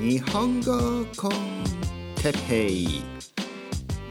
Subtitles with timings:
[0.00, 1.32] 日本語コン
[2.16, 3.02] テペイ。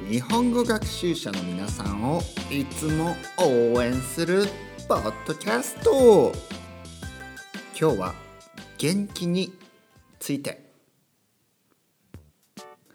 [0.09, 4.45] 日本語学習者の皆さんをいつも応援する
[4.87, 6.31] ポッドキャスト。
[7.79, 8.15] 今日は
[8.79, 9.53] 元気に
[10.19, 10.71] ついて。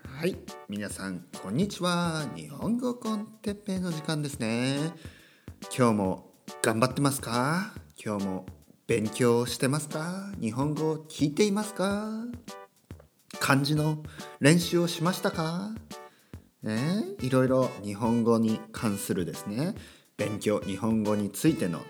[0.04, 0.36] はい
[0.68, 2.28] 皆さんこんにちは。
[2.34, 4.92] 日本語コンテペイの時間ですね。
[5.76, 7.72] 今日も頑張ってますか？
[8.04, 8.46] 今日も
[8.86, 10.30] 勉強してますか？
[10.38, 12.26] 日本語を聞いていますか？
[13.40, 14.02] 漢字の
[14.40, 15.70] 練習をしましたか？
[16.62, 17.02] ね？
[17.22, 19.74] いろいろ日本語に関するですね。
[20.18, 21.84] 勉強日本語についての、ね、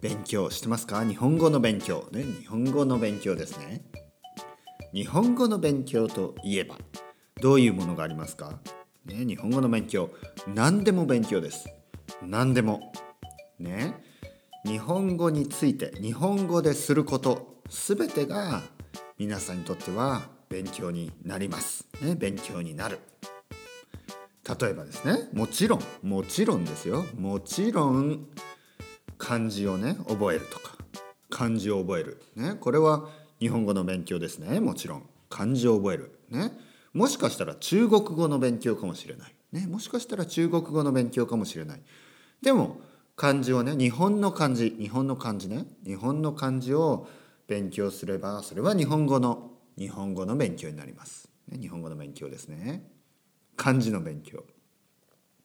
[0.00, 1.04] 勉強してますか？
[1.04, 2.22] 日本語の勉強ね？
[2.22, 3.84] 日本語の勉強ですね。
[4.94, 6.78] 日本語の勉強といえば
[7.42, 8.58] どういうものがありますか？
[9.04, 9.26] ね？
[9.26, 10.08] 日本語の勉強
[10.46, 11.68] 何でも勉強です。
[12.22, 12.90] 何でも。
[13.58, 13.94] ね？
[14.66, 18.62] 日本語について日本語ですること全てが
[19.16, 22.98] 皆さんにとっては勉強になります、ね、勉強になる。
[24.60, 27.06] 例えばですねもちろんもちろんですよ。
[27.16, 28.26] もちろん
[29.18, 30.76] 漢字をね覚えるとか。
[31.30, 33.08] 漢字を覚える、ね、これは
[33.38, 34.58] 日本語の勉強ですね。
[34.58, 35.02] もちろん。
[35.30, 36.18] 漢字を覚える。
[36.30, 36.50] ね
[36.92, 41.82] もしかしたら中国語の勉強かもしれない、ね、もしかしたら中国語の勉強かもしれない。
[42.42, 42.80] でも
[43.16, 47.08] 漢字をね日本の漢字日本の漢字ね日本の漢字を
[47.48, 52.88] 勉強すればそれは日本語の日本語の勉強になります、ね、日本語の勉強ですね。
[53.56, 54.44] 漢字の勉強。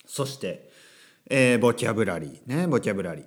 [0.05, 0.69] そして、
[1.30, 3.25] えー、ボキャブラリーねボキャブラリー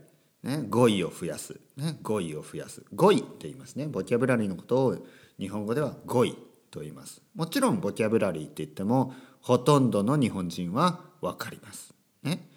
[0.48, 1.58] ね語彙を増やす。
[1.76, 2.82] ね語彙を増やす。
[2.94, 3.86] 語彙って言いますね。
[3.86, 5.06] ボキャブラリーのことを
[5.38, 6.36] 日本語では語彙
[6.70, 7.22] と言います。
[7.34, 11.94] もちろんボキャブラリーって言ってもほとんどの日本人は分かります。
[12.22, 12.48] ね。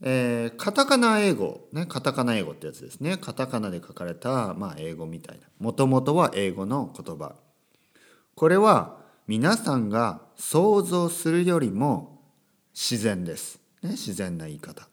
[0.00, 3.16] えー、カタカナ英語、ね、カタカナ英語ってやつですね。
[3.16, 5.46] カタカナで書かれた、まあ、英語みたいな。
[5.58, 7.34] もともとは英語の言葉。
[8.34, 12.22] これは皆さんが想像するよりも
[12.74, 13.60] 自然です。
[13.82, 14.88] ね、自然な言い方。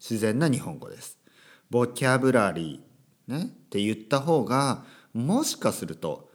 [0.00, 1.18] 自然な日本語です。
[1.68, 6.30] ボキャブラリー、ね、って言った方がもしかすると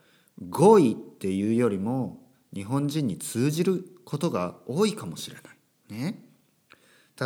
[0.50, 2.20] 語彙っていうよりも
[2.54, 5.42] 日本人に通じることが多いかもしれな
[5.98, 6.02] い。
[6.04, 6.31] ね。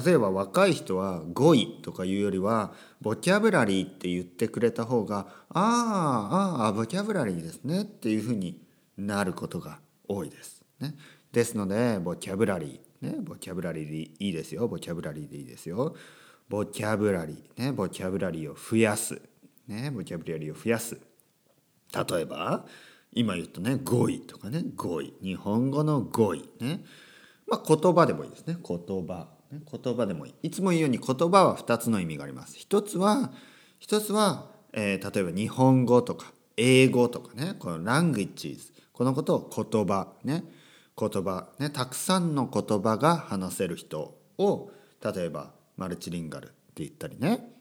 [0.03, 8.61] 例えば若い人は語彙とかいうよりはボキャブラリーって言ってくれた方がああああボキャブラリーですねっていうふうに
[8.97, 9.79] なることが
[10.09, 10.63] 多いです。
[10.81, 10.95] ね、
[11.31, 14.67] ですのでボキャブラリー、ね、ボキャブラリーでいいですよ。
[14.67, 15.95] ボキャブラリーでいいですよ。
[16.49, 19.21] ボキャブラリー、ね、ボキャブラリーを増やす、
[19.69, 20.99] ね、ボキャブラリーを増やす。
[21.93, 22.65] 例えば
[23.13, 24.61] 今言ったね語彙とかね。
[24.75, 26.83] 語彙日本語の語彙ね。
[27.47, 28.57] まあ言葉でもいいですね。
[28.61, 28.77] 言
[29.07, 29.34] 葉。
[29.69, 30.47] 言葉でもいい。
[30.47, 32.55] いつも言うように言葉は2つの意味があります。
[32.57, 33.31] 一つは
[33.79, 37.55] 一つは、えー、例えば日本語とか英語とかね。
[37.59, 40.43] この languages このことを言葉ね。
[40.97, 41.69] 言葉ね。
[41.69, 44.71] たくさんの言葉が話せる人を
[45.03, 47.51] 例えばマルチリンガルって言ったりね。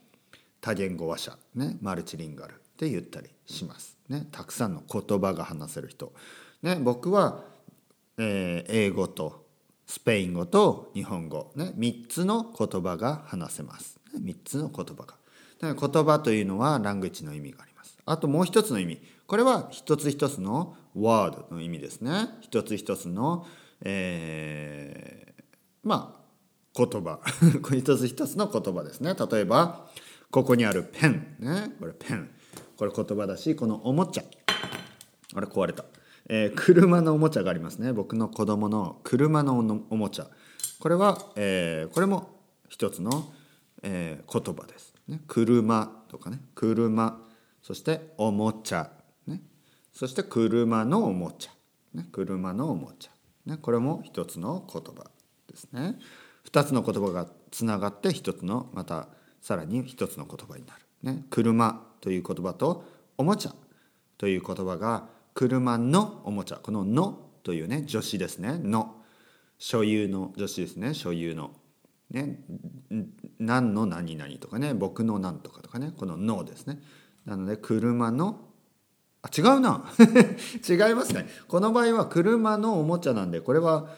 [0.60, 1.76] 多言語話者ね。
[1.82, 4.26] マルチリンガルって言ったりしますね。
[4.32, 6.12] たくさんの言葉が話せる人。
[6.62, 6.76] ね。
[6.76, 7.44] 僕は、
[8.18, 9.43] えー、英語と
[9.86, 13.98] スペイン語と日本語、ね、3つの言葉が話せます。
[14.16, 15.14] 3つの言葉が。
[15.60, 17.96] 言葉というのはラングエッジの意味があります。
[18.04, 19.00] あともう一つの意味。
[19.26, 22.28] これは一つ一つのワードの意味ですね。
[22.40, 23.46] 一つ一つの、
[23.82, 25.42] えー、
[25.82, 26.24] まあ
[26.74, 27.20] 言葉。
[27.76, 29.14] 一つ一つの言葉ですね。
[29.14, 29.88] 例えば、
[30.30, 31.36] ここにあるペン。
[31.38, 31.72] ね。
[31.78, 32.30] これペン。
[32.76, 34.24] これ言葉だし、このおもちゃ。
[35.34, 35.84] あれ壊れた。
[36.28, 37.92] えー、車のおもちゃがありますね。
[37.92, 39.58] 僕の子供の車の
[39.90, 40.28] おもちゃ。
[40.78, 43.32] これは、えー、これも一つの、
[43.82, 46.40] えー、言葉です、ね、車とかね。
[46.54, 47.20] 車。
[47.62, 48.90] そしておもちゃ、
[49.26, 49.40] ね、
[49.92, 51.50] そして車のおもちゃ、
[51.96, 53.10] ね、車のおもちゃ、
[53.50, 55.10] ね、これも一つの言葉
[55.48, 55.98] ですね。
[56.44, 59.08] 二つの言葉がつながって一つのまた
[59.40, 62.84] さらに一つの言葉になる、ね、車という言葉と
[63.16, 63.54] おもちゃ
[64.18, 66.56] という言葉が車のおもちゃ。
[66.56, 69.02] この「の」というね助詞ですね「の」
[69.58, 70.94] 所有の助詞ですね。
[70.94, 71.52] 所有の。
[72.10, 72.44] ね、
[73.38, 74.74] 何の何々とかね。
[74.74, 75.92] 僕の何とかとかね。
[75.96, 76.80] この「の」ですね。
[77.24, 78.48] なので車の
[79.22, 79.90] あ違うな。
[80.68, 81.28] 違いますね。
[81.48, 83.88] この場合は車のおもちゃなんでこれは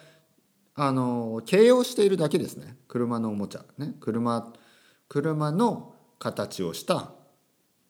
[0.75, 2.79] あの形容しているだけですね。
[2.87, 3.65] 車のおもちゃ。
[3.77, 3.97] ね。
[4.01, 4.53] 車
[5.09, 7.13] 車の形をした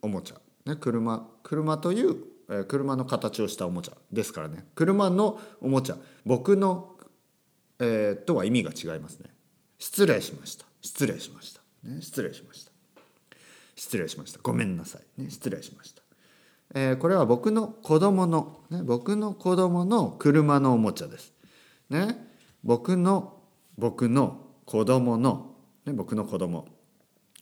[0.02, 0.40] おもちゃ。
[0.64, 0.76] ね。
[0.76, 4.66] 車車というえ車の形をしたおもちゃですからね。
[4.74, 5.96] 車のおもちゃ。
[6.24, 6.96] 僕の、
[7.78, 9.30] えー、とは意味が違いますね。
[9.78, 10.64] 失礼しました。
[10.80, 12.72] 失礼しました、ね、失礼しました。
[13.74, 14.38] 失礼しました。
[14.42, 16.02] ごめんなさい、ね、失礼しました。
[16.74, 21.32] えーこれは僕の子供の、ね、僕の子供の車のおもちゃです。
[21.90, 22.16] ね、
[22.64, 23.36] 僕の
[23.78, 25.54] 僕の子供の、
[25.84, 26.66] ね、僕の子供。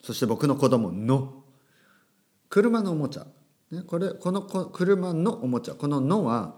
[0.02, 1.44] そして僕の子供の
[2.50, 3.26] 車のおもちゃ、
[3.70, 6.56] ね、これこの車のおもちゃこの「のは」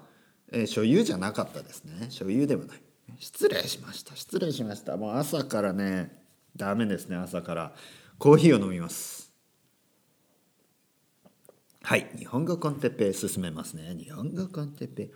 [0.52, 2.06] えー所有じゃなかったですね。
[2.10, 2.82] 所有ではない。
[3.18, 4.14] 失礼しました。
[4.16, 4.96] 失礼しました。
[4.96, 6.22] もう朝からね
[6.56, 7.74] ダメですね朝から。
[8.18, 9.32] コーヒーを飲みます。
[11.82, 12.10] はい。
[12.18, 13.94] 日本語コンテッペ進めますね。
[13.96, 15.10] 日本語コンテッペイ。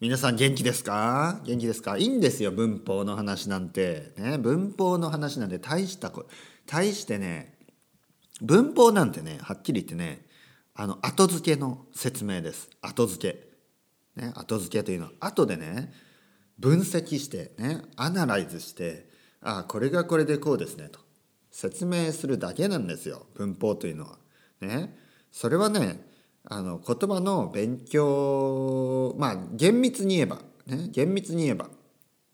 [0.00, 1.40] 皆さん元気ですか？
[1.44, 1.96] 元気ですか？
[1.96, 4.12] いいんですよ文法の話なんて。
[4.16, 6.26] ね文法の話なんて大したこ
[6.66, 7.58] 大してね
[8.42, 10.25] 文法なんてねはっきり言ってね
[10.78, 12.68] あの後付けの説明です。
[12.82, 13.32] 後付
[14.14, 15.90] け、ね、後付けというのは後でね
[16.58, 19.08] 分析してねアナライズして
[19.40, 21.00] ああこれがこれでこうですねと。
[21.50, 23.24] 説明するだけなんですよ。
[23.34, 24.18] 文法というのは。
[24.60, 24.94] ね。
[25.32, 26.06] それはね
[26.44, 31.68] あの言葉の勉強まあ厳密に言えば、ね、厳密に言えば、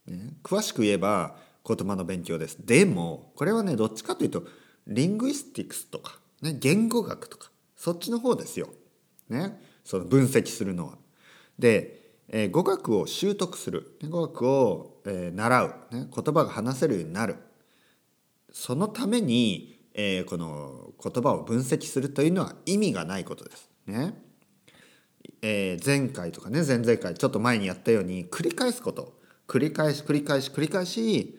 [0.05, 2.57] ね、詳しく言えば言葉の勉強です。
[2.59, 4.43] でもこれはねどっちかというと
[4.85, 7.52] リングイスティクスとか、ね、言語学とか。
[7.83, 8.69] そっちの方ですよ。
[9.27, 10.97] ね、その分析するのは。
[11.59, 13.97] で、えー語学を習得する。
[14.09, 17.35] 語学を、えー習う、ね、言葉が話せるようになる。
[18.53, 23.69] そのために、えーこの言葉を分析するというのは意味がないことです。
[23.85, 24.13] ね。
[25.41, 29.19] えー前回とかね前々回ちょっと前にやったように繰り返すこと。
[29.45, 31.37] 繰り返し繰り返し繰り返し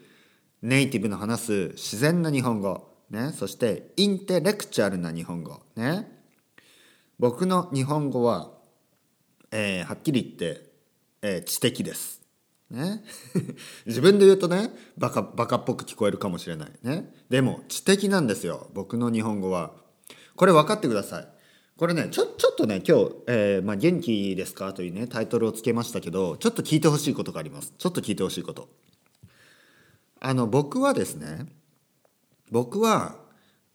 [0.61, 6.14] ネイティブの話す自然な日本語、ね、そしてインテレクチャルな日本語、ね、
[7.19, 8.51] 僕の日本語は、
[9.53, 10.71] えーはっきり言って、
[11.23, 12.23] えー知的です。
[12.71, 13.05] ね、
[13.87, 16.73] 自分で言うとねバカバカっぽく聞こえるかもしれない。
[16.83, 17.15] ね。
[17.29, 18.69] でも知的なんですよ。
[18.75, 19.73] 僕の日本語は。
[20.35, 21.29] これ分かってください。
[21.77, 27.73] これねちょちょっとね今日、えーまあ「元気ですか?」というねタイトルをつけましたけどちょっと聞いてほしいことがあります。
[27.79, 28.69] ちょっと聞いてほしいこと。
[30.21, 31.47] あの僕はですね
[32.51, 33.21] 僕は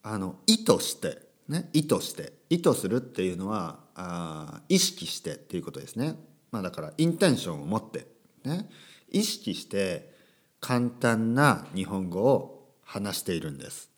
[0.01, 6.15] あの意図してね意図して意図するっていうのはあ意識してっていうことですね。
[6.51, 8.07] まあだからインテンションを持って
[8.45, 8.69] ね。
[9.11, 10.13] 意識して
[10.61, 13.89] 簡単な日本語を話しているんです、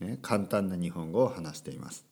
[0.00, 2.04] ね、簡単な日本語を話しています。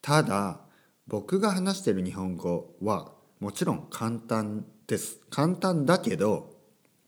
[0.00, 0.60] ただ
[1.06, 5.18] 僕が話している日本語はもちろん簡単です。
[5.30, 6.56] 簡単だけど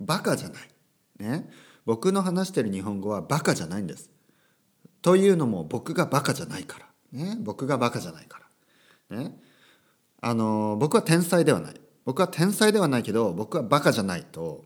[0.00, 0.68] バカじゃない。
[1.18, 1.48] ね。
[1.84, 4.10] 僕の話している日本語はバカじゃないんです。
[5.00, 8.40] というのも僕がバカじゃないから、ね、僕がバカじゃないか
[9.10, 9.38] ら、ね、
[10.20, 11.74] あの僕は天才ではない。
[12.04, 14.64] 僕は天才ではないけど僕はバカじゃないと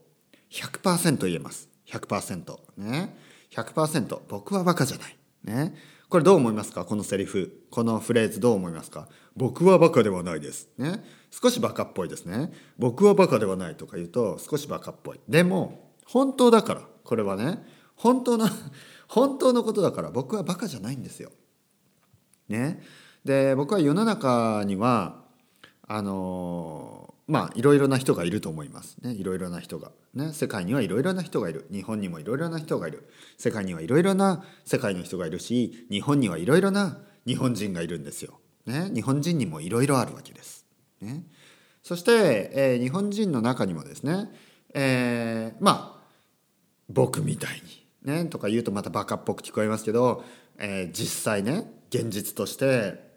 [0.50, 1.68] 100%言えます。
[1.88, 3.16] 100%ね。
[3.50, 5.16] 100%僕はバカじゃない。
[5.44, 5.74] ね。
[6.08, 6.84] これどう思いますか？
[6.84, 7.66] このセリフ。
[7.70, 8.38] このフレーズ。
[8.38, 9.08] どう思いますか？
[9.34, 10.68] 僕はバカではないです。
[10.78, 11.02] ね。
[11.30, 12.52] 少しバカっぽいですね。
[12.78, 15.20] 僕はバカではないとか言うと少しバカっぽい。
[15.28, 16.82] でも本当だから。
[17.02, 17.64] これはね。
[17.96, 18.48] 本当の
[19.08, 21.30] 本当のことだから僕はバカじゃないんですよ。
[22.52, 22.82] ね。
[23.25, 25.22] で僕は世の中には
[25.88, 29.12] あのまあいろいろな人がいると思いますね。
[29.12, 29.90] いろいろな人が。
[30.14, 30.32] ね。
[30.32, 31.66] 世界にはいろいろな人がいる。
[31.72, 33.08] 日本にもいろいろな人がいる。
[33.38, 40.66] 世界にはいろいろな世界の人がいるし日本にはいろいろな日本人がいるんですよ、ね、日本人にもいろいろあるわけです、
[41.00, 41.25] ね、
[41.82, 44.31] そして、えー日本人の中にもですね、
[44.74, 46.03] えーまあ
[46.88, 47.62] 僕みたい
[48.05, 50.24] にねとか言うとまたバカっぽく聞こえますけど、
[50.58, 53.13] えー実際ね現実として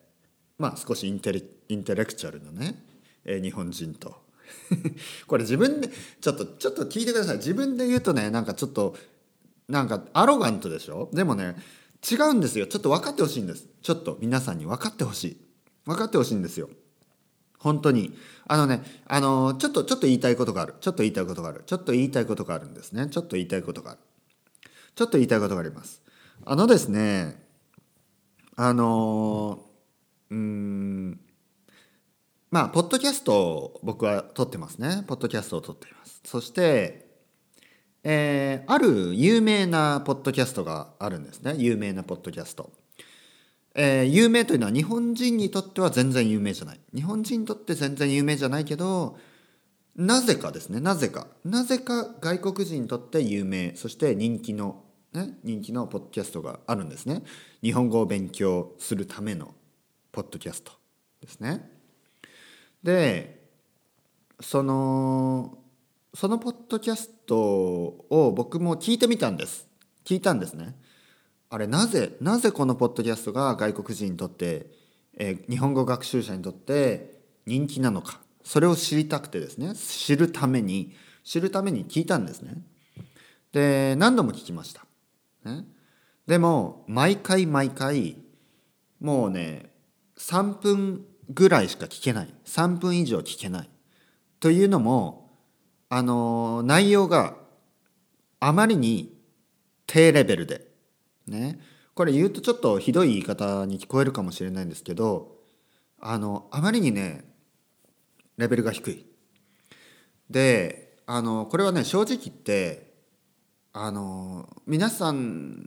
[0.57, 2.83] まあ少しインテリインテレクチャルなね、
[3.23, 4.23] えー日本人と。
[5.25, 5.89] これ自分で
[6.21, 7.37] ちょっとちょっと聞いてください。
[7.37, 8.95] 自分で言うとねなんかちょっと
[9.67, 11.09] なんかアロガントでしょ？
[11.13, 11.55] でもね
[12.09, 12.67] 違うんですよ。
[12.67, 13.65] ちょっと分かってほしいんです。
[13.81, 15.37] ちょっと皆さんに分かってほしい。
[15.85, 16.69] 分かってほしいんですよ。
[17.57, 18.15] 本当に。
[18.47, 20.75] あのねあのちょっとちょっと言いたいことがある。
[20.79, 21.63] ちょっと言いたいことがある。
[21.65, 23.07] ちょっと言いたいことがあるんですね。
[23.09, 23.99] ちょっと言いたいことがある。
[24.93, 26.01] ちょっと言いたいことがあります。
[26.45, 27.44] あのですね
[28.55, 29.59] あの
[30.29, 31.19] うん
[32.51, 35.03] まあポッドキャストを僕は撮ってますね。
[35.07, 36.21] ポッドキャストを撮っています。
[36.23, 37.05] そして
[38.03, 41.55] えーある有名なポッドキャストがあるんですね。
[41.57, 42.71] 有名なポッドキャスト。
[43.75, 46.79] えー有名というのは日本人にとっては全然有名じゃない。
[46.93, 49.17] 日本人にとって全然有名じゃないけど
[49.97, 50.79] なぜかですね。
[50.79, 51.27] なぜか。
[51.43, 53.75] なぜか外国人にとって有名。
[53.75, 54.83] そして人気の、
[55.15, 57.23] ね、人気のポッドキャストがあるんですね。
[57.61, 59.53] 日本語を勉強するための
[60.11, 60.71] ポッドキャスト
[61.21, 61.69] ですね。
[62.83, 63.43] で
[64.39, 65.57] その
[66.13, 69.67] そのポッドキャストを僕も聞いてみたんです。
[70.03, 70.75] 聞いたんですね。
[71.49, 74.67] あれなぜなぜこのポッドキャストが外国人にとって、
[75.17, 78.19] えー、日本語学習者にとって人気なのか。
[78.43, 79.73] それを知りたくてですね。
[79.75, 80.93] 知るために
[81.23, 82.53] 知るために聞いたんですね。
[83.51, 84.84] で何度も聞きました、
[85.45, 85.65] ね、
[86.27, 88.17] でも毎回毎回
[88.99, 89.71] もうね
[90.17, 92.33] 3分ぐらいしか聞けない。
[92.45, 93.69] 3分以上聞けない。
[94.39, 95.31] というのも
[95.89, 97.35] あの内容が
[98.39, 99.17] あまりに
[99.87, 100.67] 低レベルで。
[101.27, 101.59] ね。
[101.93, 105.37] これ言うとちょっとひどい言い方に聞こえるかもしれないんですけど
[105.99, 107.23] あのあまりにね
[108.37, 109.05] レベルが低い。
[110.29, 112.84] であのこれはね正直言って
[113.77, 115.65] あの皆さん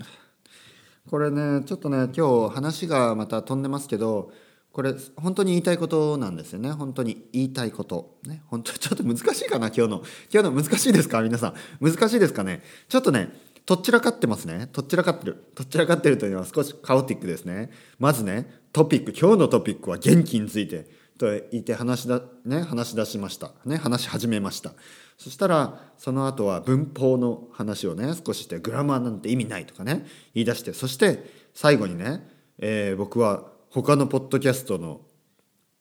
[1.11, 4.33] これねちょっとね今日話がまた飛んでますけど
[4.73, 6.71] これ本当に言いたいことなんですよね。
[6.71, 8.17] 本当に言いたいこと。
[8.25, 8.43] ね。
[8.47, 10.03] 本当ちょっと難しいかな今日の。
[10.33, 11.21] 今日の難しいですか？
[11.21, 11.55] 皆さん。
[11.81, 12.62] 難しいですかね？
[12.88, 13.29] ちょっとね
[13.67, 14.69] とっちらかってますね。
[14.73, 15.45] とっちらかってる。
[15.55, 17.71] とっちらかってるというのは少しカオティックですね。
[17.99, 19.12] まずねトピック。
[19.12, 20.87] 今日のトピックは元気について
[21.19, 23.50] と言って話しだ、ね、話し出しました。
[23.67, 24.73] ね話し始めました。
[25.18, 32.26] そしたらその後は文法の話をね少ししてグラマーなんて意味ないとかね言い出してそして最後にね、
[32.58, 35.00] えー、僕は他のポッドキャストの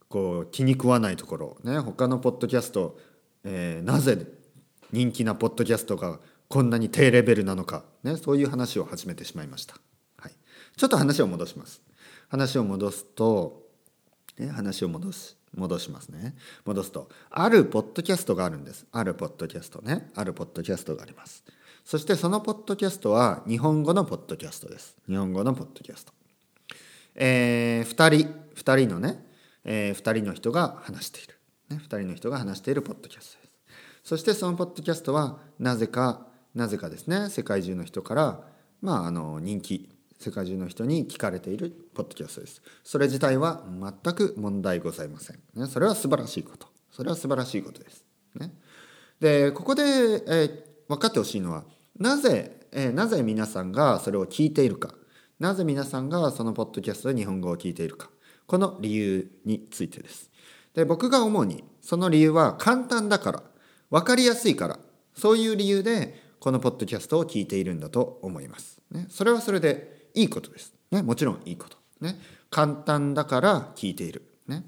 [0.09, 2.97] こう気に食わないところね他のポッドキャスト、
[3.43, 4.25] えー、なぜ
[4.91, 9.75] 人気なポッドキャストがこんなに低レベルなのか、ね、そういう話を始めてしまいました、
[10.17, 10.31] はい、
[10.75, 11.81] ちょっと話を戻します。
[12.29, 13.63] 話を戻すと、
[14.37, 15.36] ね、話を戻す。
[15.57, 16.35] 戻しますね。
[16.65, 18.85] 戻すとあるポッドキャストがあるんです。
[18.91, 20.09] あるポッドキャストね。
[20.15, 21.43] あるポッドキャストがあります。
[21.83, 24.95] そしてそのポッドキャストは日本語のポッドキャストです。
[25.07, 26.13] 日本語のポッドキャスト。
[27.15, 29.25] えー、2人2人のね、
[29.65, 31.35] えー、2人の人が話している、
[31.69, 33.51] ね、2人の人が話しているポッドキャストです。
[34.03, 37.29] そしてそのポッドキャストはなぜかなぜかですね。
[37.29, 38.43] 世界中の人から
[38.81, 42.61] まああの人気世界中の人に聞かれているポッドキャストです。
[42.83, 43.63] それ自体は
[44.03, 46.67] 全く問題ございません、ね、それは素晴らしいこと。
[46.91, 48.03] それは素晴らしいことです、
[48.35, 48.51] ね、
[49.19, 50.49] でここで、えー、
[50.87, 51.63] 分かってほしいのは
[51.99, 54.93] なぜ、えー、なぜ皆さんがそれを聞いているか。
[55.39, 58.09] なぜ皆さんがそのポッドキャストで日本語を聞いているか。
[58.47, 60.31] この理由についてです。
[60.73, 63.43] で僕が思うにその理由は簡単だから
[63.89, 64.79] 分かりやすいから
[65.15, 68.79] そういう理由でこのポッドキャストを聞いているんだと思います。
[68.91, 70.73] ね、それはそれでいいことです。
[70.91, 71.77] ね、もちろんいいこと。
[72.01, 72.19] ね、
[72.49, 74.23] 簡単だから聞いている。
[74.47, 74.65] ね、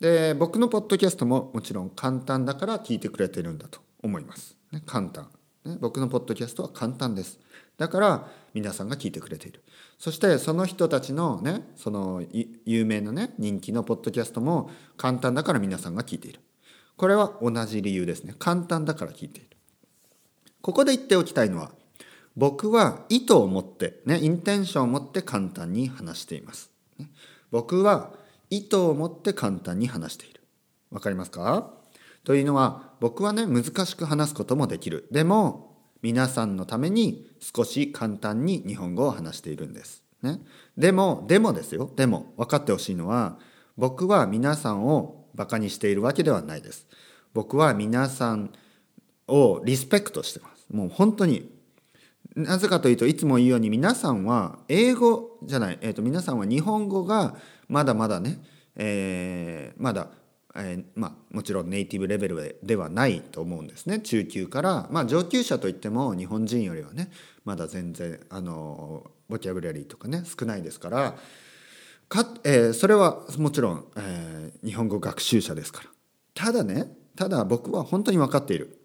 [0.00, 4.56] で僕のポッドキャストももちろん簡単だから聞いてくれてるんだと思います。
[4.72, 5.28] ね、簡単、
[5.64, 5.76] ね。
[5.80, 7.38] 僕のポッドキャストは簡単です。
[7.76, 9.62] だから皆さんが聞いてくれている。
[9.98, 12.22] そしてその人たちのねその
[12.64, 16.40] 有名なね人気のポッドキャストも簡単だから皆さんが聞いている。
[16.96, 18.34] これは同じ理由ですね。
[18.38, 19.48] 簡単だから聞いている。
[20.62, 21.72] ここで言っておきたいのは
[22.36, 26.70] 僕は意図を持ってねインテンションを持って簡単に話しています。
[27.50, 28.12] 僕は
[28.50, 30.40] 意図を持って簡単に話している。
[30.90, 31.70] わかりますか？
[32.24, 35.06] というのは僕はね難しく話すこともできる。
[35.10, 40.02] でも皆さんのために少し簡単に日本語を話しているんです。
[40.22, 40.40] ね、
[40.76, 43.38] でもでもですよでも分かってほしいのは
[43.76, 46.86] 僕は皆さんをバカにしているわけではないです。
[47.34, 48.52] 僕は皆さん
[49.28, 50.66] をリスペクトしてます。
[50.70, 51.51] もう本当に
[52.34, 57.34] なぜかというといつも言うように皆さんは英語じゃない、えー、と皆さんは日本語が
[57.68, 58.42] まだまだね、
[58.76, 60.08] えー、まだ、
[60.54, 64.00] えー、まあ、もちろんネイティブレベルではないと思うんですね。
[64.00, 67.10] 中級から、まあ、上級者といっても日本人よりはね
[67.44, 71.16] まだ全然あのボキャブラリーとかね少ないですから
[72.08, 75.90] か、えー、それはもちろん、えー、日本語学習者ですから。
[76.34, 78.81] ただねただ僕は本当に分かっている。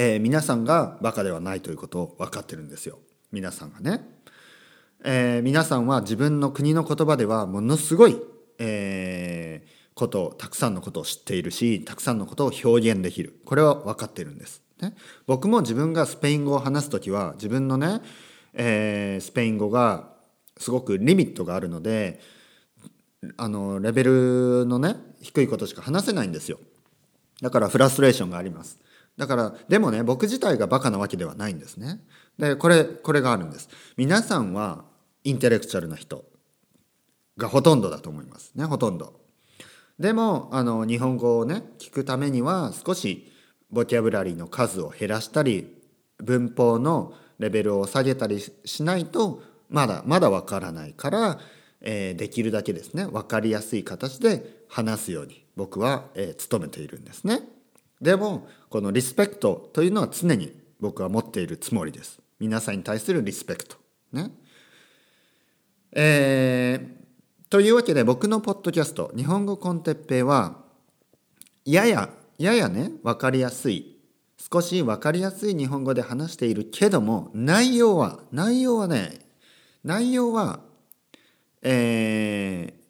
[0.00, 3.00] えー、皆さんがバカではないということを分かってるんですよ。
[3.32, 4.08] 皆さんがね、
[5.04, 8.16] えー、皆さんは自分の国の言葉ではものすごい、
[8.60, 13.40] えー、ことたくさんのことを知っているしたくさんのことを表現できる。
[13.44, 14.94] これは分かってるんです、ね、
[15.26, 18.00] 僕も自分がスペイン語を話す時は自分のね、
[18.54, 20.10] えー、スペイン語が
[20.58, 22.20] すごくリミットがあるので
[23.36, 26.60] あのレベルのね低いことしか話せないんですよ。
[27.42, 28.78] だからフラストレーションがあります。
[29.18, 32.00] だからでもね僕自体がバカなわけではないんですね。
[32.38, 33.68] でこれこれがあるんです。
[33.96, 34.84] 皆さんは
[35.24, 36.24] インテレクチャルな人
[37.36, 39.20] がほとんどだと思いますねほとんど。
[39.98, 43.32] でもあの日本語をね聞くためには少し
[43.70, 45.76] ボキャブラリーの数を減らしたり
[46.18, 51.40] 文法のレベルを下げたりしないとまだまだわからないから、
[51.80, 57.42] えー、できるだけですね分かりやすい形で話すように僕は、えー、努めているんですね。
[58.00, 62.20] でもこのリスペクトというのは常に僕は持っているつもりです。
[62.38, 63.76] 皆さんに対するリスペクト。
[64.12, 64.30] ね。
[65.92, 70.64] えー、というわけで僕のポッドキャスト「日本語コンテッペイは」
[71.64, 73.98] ややややね分かりやすい
[74.52, 79.18] 少し分かりやすい日本語で話しているけども内容は内容はね
[79.82, 80.60] 内容は
[81.62, 82.80] えー、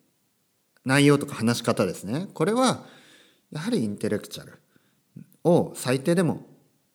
[0.84, 2.28] 内容とか話し方ですね。
[2.34, 2.84] これは
[3.50, 4.58] やはりインテレクチャル。
[5.48, 6.46] を最低でも、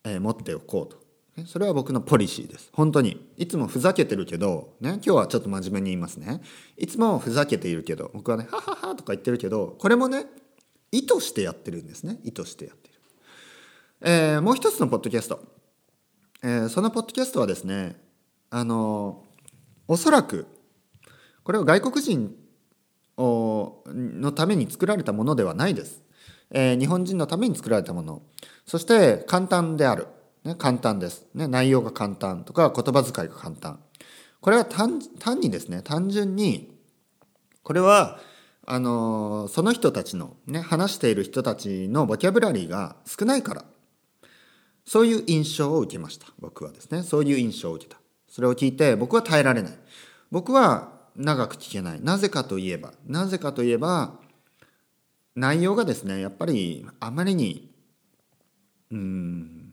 [0.04, 1.04] えー、持っておこうと
[1.46, 2.70] それは僕のポリシーです。
[2.72, 3.32] 本当に。
[3.36, 6.40] いつもふざけてるけど、ね、今日はちょっと真面目に言いますね。
[6.76, 10.26] いつもふざけているけど、僕はね、はははとか言ってるけど、これもね、
[10.92, 12.20] 意図してやってるんですね。
[12.22, 12.94] 意図してやってる。
[14.02, 15.40] えー、もう一つのポッドキャスト。
[16.44, 17.96] えー、そのポッドキャストはですね、
[18.50, 19.24] あの、
[19.88, 20.46] おそらく、
[21.42, 22.32] これは外国人
[23.18, 26.03] のために作られたものではないです。
[26.54, 28.22] えー、日本人のために作られたもの。
[28.64, 30.06] そして簡単である。
[30.44, 31.48] ね、簡単です、ね。
[31.48, 33.80] 内容が簡単とか言葉遣いが簡単。
[34.40, 35.00] これは単
[35.40, 36.70] にですね、単純に、
[37.62, 38.20] これは、
[38.66, 43.64] あのその人たちの、ね、話している人たちのボキャブラリーが少ないから、
[44.86, 46.26] そういう印象を受けました。
[46.38, 47.02] 僕はですね。
[47.02, 47.98] そういう印象を受けた。
[48.28, 49.78] それを聞いて、僕は耐えられない。
[50.30, 52.00] 僕は長く聞けない。
[52.02, 54.18] なぜかといえば、なぜかといえば、
[55.36, 57.70] 内容がですね、やっぱりあまりに、
[58.90, 59.72] うん、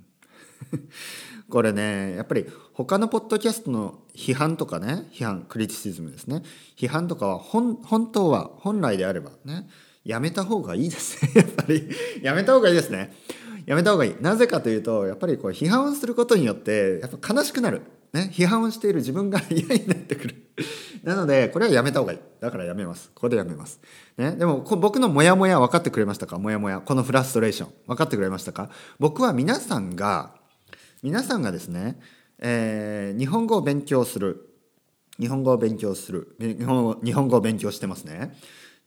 [1.50, 6.44] これねやっぱり他のポッドキャストの批判とかね批判クリティシズムですね。
[6.76, 7.78] 批判とかは本
[8.12, 9.70] 当は本来であればね
[10.04, 11.32] やめた方がいいですね。
[11.42, 11.90] やっぱり
[12.22, 13.16] やめた方がいいですね。
[13.66, 14.16] やめた方がいい。
[14.20, 17.82] なぜかというとやっぱりこう批判をすることによってやっぱ悲しくなる。
[18.14, 20.36] ね批判をしている自分が嫌になってくる。
[21.04, 22.20] なのでこれはやめた方がいい。
[22.40, 23.12] だからやめます。
[23.16, 23.80] ここでやめます、
[24.18, 26.38] ね、でも僕のモヤモヤ分かってくれましたか？
[26.38, 26.80] モヤモヤ。
[26.82, 27.70] このフラストレーション。
[27.88, 28.70] 分かってくれましたか？
[29.00, 30.36] 僕は皆さんが
[31.02, 32.00] 皆さんがですね、
[32.40, 34.48] えー、日本語を勉強する。
[35.20, 36.36] 日本語を勉強する。
[36.40, 38.38] 日本日本語を勉強してますね。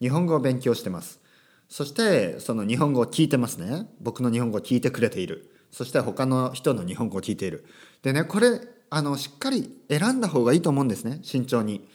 [0.01, 1.21] 日本語を勉強してます。
[1.69, 3.89] そしてその日本語を聞いてますね。
[4.01, 5.51] 僕の日本語を聞いてくれている。
[5.71, 7.65] そして他の人の日本語を聞いている。
[8.03, 8.61] でねこれ
[8.95, 11.89] あのしっかり選んだ方がいいと思うんですね慎重に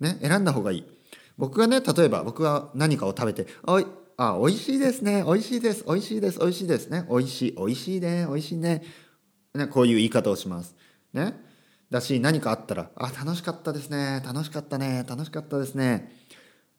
[0.00, 0.84] ね選んだ方がいい
[1.36, 8.82] 僕がね例えば僕が何かを食べて「おいあ美味しいですね美味しいです美味しいです美味しいですね美味しい美味しいね美味しいね
[9.56, 10.76] ね、こういう言い方をします。
[11.12, 11.34] ね。
[11.90, 14.22] だし、何かあったら、あ、楽しかったですね。
[14.24, 15.04] 楽しかったね。
[15.08, 16.12] 楽しかったですね。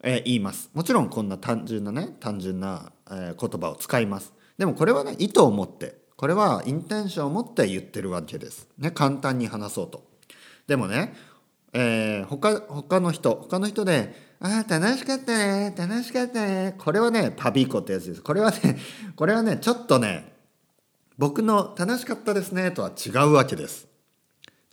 [0.03, 0.69] えー、言います。
[0.73, 4.33] もちろんこんな単純なね、単純な、えー、言葉を使います。
[4.57, 8.67] でもこれはね、意図を持って、これはインテンションを持って言ってるわけです。
[8.79, 10.03] ね、簡単に話そうと。
[10.65, 11.13] でもね、
[11.73, 16.75] えー、他、他の人、他の人で、ああ、楽しかったね、楽しかったね。
[16.79, 18.21] これはね、パビコってやつです。
[18.23, 18.79] これはね、
[19.15, 20.33] これはね、ちょっとね、
[21.19, 23.87] 僕の楽しかったですねとは違うわけです。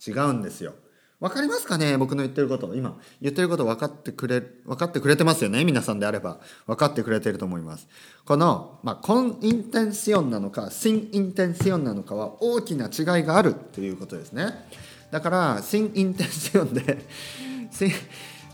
[0.05, 0.73] 違うんですよ。
[1.19, 2.75] わかりますかね僕の言ってること。
[2.75, 6.39] 今、言ってること分かってくれ、分かってくれてますよね皆さんであれば。
[6.67, 7.87] 分かってくれてると思います。
[8.25, 14.67] この、まあ、コンインテンシオンなのか、シンインテンシオンなのかは大きな違いがあるということですね。
[15.09, 17.05] だから、シンインテンシオンで
[17.71, 17.91] シン、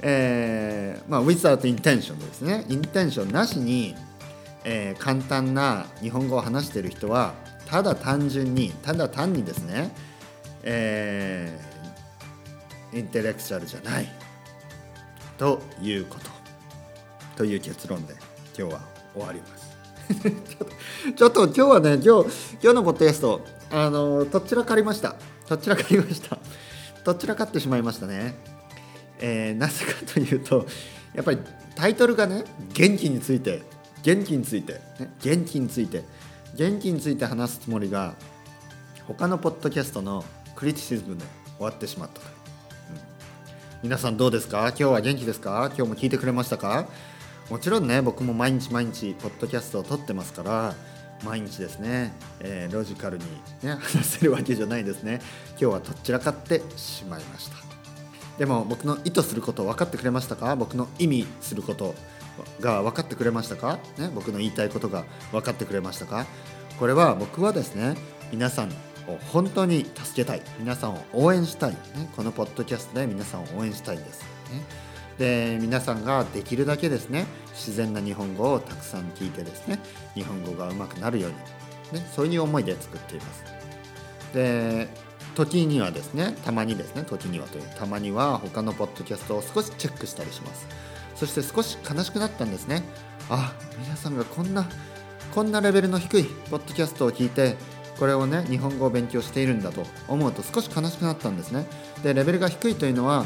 [0.02, 2.65] えー、まあ、without intention ですね。
[2.69, 3.95] インテンションなしに、
[4.63, 7.34] えー、簡単な日本語を話している人は、
[7.65, 9.91] ただ単純にただ単にですね、
[10.63, 11.81] えー、
[12.93, 14.08] インテレクチャルじゃない。
[15.38, 16.30] ということ。
[17.38, 18.13] という結論で
[18.58, 18.82] 今日は
[19.13, 19.71] 終わります。
[21.15, 22.30] ちょっと今日はね今日
[22.62, 25.15] 今日のポッドキャストあのどちらかりました。
[25.47, 26.38] どちらかりました。
[27.04, 28.36] どちらかってしまいましたね、
[29.19, 30.65] えー、なぜかというと
[31.13, 31.39] やっぱり
[31.75, 33.63] タイトルがね元気について
[34.04, 36.04] 元気について、ね、元気について
[36.56, 38.15] 元気について話すつもりが
[39.08, 40.23] 他のポッドキャストの
[40.56, 41.23] クリティシズムで
[41.58, 42.27] 終わってしまった、うん、
[43.84, 44.67] 皆さんどうですか？
[44.67, 45.72] 今日は元気ですか？
[45.76, 46.86] 今日も聞いてくれましたか？
[47.50, 50.76] もちろんね僕も毎日毎日ポッドキャストを撮ってますから
[51.26, 53.26] 毎日ですね、えー、ロジカルに、
[53.63, 55.20] ね、 話せるわけじゃないですね。
[55.52, 57.56] 今日はどちらかってしまいました。
[58.38, 60.56] でも僕の意図すること分かってくれましたか？
[60.56, 61.96] 僕の意味すること
[62.60, 66.28] が分かってくれましたか、ね、僕の言いたいことが分かってくれましたか？
[66.80, 67.96] これは僕はですね
[68.32, 68.72] 皆さん
[69.32, 70.42] 本当に助けたい。
[70.60, 71.78] 皆さんを応援したい、ね、
[72.16, 74.28] このポッドキャストで皆さんを応援したいんです、ね、
[75.18, 79.80] で皆さんができるだけですね自然な日本語をたくさん聞いてですね
[80.14, 81.32] 日本語がうまくなるよう
[81.94, 83.44] に、ね、そういう思いで作っています。
[84.34, 84.88] で
[85.36, 90.68] 時にはですねたまにですね時にはというたまには他のポッドキャストを少しチェックしたりします。
[91.16, 92.84] そして少し悲しくなったんですね。
[93.30, 94.68] あ皆さんがこんな
[95.34, 97.56] こんなレベルの低いポッドキャストを聞いて
[97.97, 101.65] これをね日本語を勉強しているんだと思うと少し悲しくなったんですね。
[102.04, 103.25] でレベルが低いというのは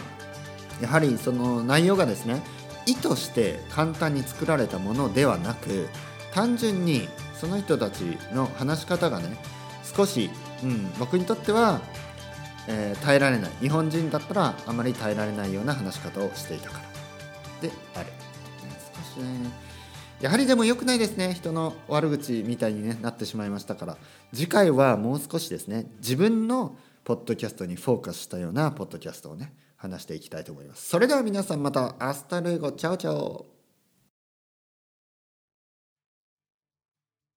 [0.81, 2.41] やはりその内容がですね
[2.85, 5.87] 意図して簡単に作られたものではなく
[6.33, 9.37] 単純にその人たちの話し方がね
[9.95, 10.29] 少し、
[10.63, 11.79] うん、僕にとっては、
[12.67, 13.51] えー、耐えられない。
[13.61, 18.07] 日本人だったらあまり耐えられないような話し方をしていたからである、
[19.15, 19.64] 少しね
[20.21, 21.33] やはりでも良くないですね。
[21.33, 23.97] 人の悪口みたいに、ね、なってしまいましたから。
[24.33, 30.87] 次回はもう少しですね自分のポッドキャストにフォーカスしたようなポッドキャストをね話していきたいと思います。
[30.89, 33.54] それでは皆さんまた hasta luego chao chao。